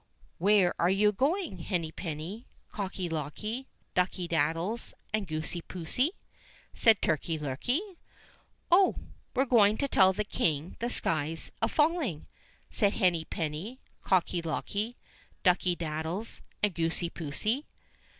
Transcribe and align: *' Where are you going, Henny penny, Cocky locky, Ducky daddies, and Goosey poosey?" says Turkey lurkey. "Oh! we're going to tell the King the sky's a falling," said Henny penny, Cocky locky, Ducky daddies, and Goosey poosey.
*' 0.23 0.37
Where 0.39 0.73
are 0.81 0.89
you 0.89 1.11
going, 1.11 1.59
Henny 1.59 1.91
penny, 1.91 2.47
Cocky 2.71 3.07
locky, 3.07 3.67
Ducky 3.93 4.27
daddies, 4.27 4.95
and 5.13 5.27
Goosey 5.27 5.61
poosey?" 5.61 6.13
says 6.73 6.95
Turkey 7.03 7.37
lurkey. 7.37 7.81
"Oh! 8.71 8.95
we're 9.35 9.45
going 9.45 9.77
to 9.77 9.87
tell 9.87 10.11
the 10.11 10.23
King 10.23 10.75
the 10.79 10.89
sky's 10.89 11.51
a 11.61 11.67
falling," 11.67 12.25
said 12.71 12.95
Henny 12.95 13.25
penny, 13.25 13.79
Cocky 14.01 14.41
locky, 14.41 14.97
Ducky 15.43 15.75
daddies, 15.75 16.41
and 16.63 16.73
Goosey 16.73 17.11
poosey. 17.11 17.67